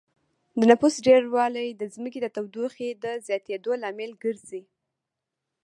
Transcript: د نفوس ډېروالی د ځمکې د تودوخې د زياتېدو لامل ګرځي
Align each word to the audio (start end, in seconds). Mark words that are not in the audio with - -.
د 0.59 0.61
نفوس 0.71 0.95
ډېروالی 1.07 1.67
د 1.75 1.83
ځمکې 1.95 2.19
د 2.21 2.27
تودوخې 2.35 2.89
د 3.03 3.05
زياتېدو 3.25 3.71
لامل 3.83 4.11
ګرځي 4.23 4.63